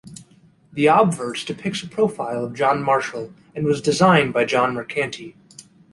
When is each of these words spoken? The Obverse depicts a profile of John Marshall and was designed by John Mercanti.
The 0.73 0.87
Obverse 0.87 1.45
depicts 1.45 1.83
a 1.83 1.87
profile 1.87 2.43
of 2.43 2.55
John 2.55 2.81
Marshall 2.81 3.31
and 3.53 3.65
was 3.65 3.83
designed 3.83 4.33
by 4.33 4.45
John 4.45 4.73
Mercanti. 4.73 5.35